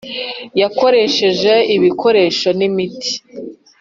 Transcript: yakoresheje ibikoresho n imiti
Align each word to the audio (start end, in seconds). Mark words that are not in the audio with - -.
yakoresheje 0.61 1.53
ibikoresho 1.75 2.49
n 2.57 2.61
imiti 2.67 3.11